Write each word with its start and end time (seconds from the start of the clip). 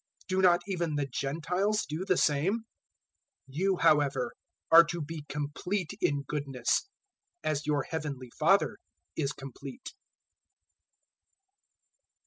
Do 0.27 0.41
not 0.41 0.61
even 0.65 0.95
the 0.95 1.05
Gentiles 1.05 1.85
do 1.87 2.05
the 2.05 2.17
same? 2.17 2.53
005:048 2.53 2.59
You 3.55 3.77
however 3.77 4.31
are 4.71 4.83
to 4.85 4.99
be 4.99 5.23
complete 5.29 5.93
in 6.01 6.23
goodness, 6.23 6.87
as 7.43 7.67
your 7.67 7.83
Heavenly 7.83 8.31
Father 8.39 8.79
is 9.15 9.31
complete. 9.31 9.93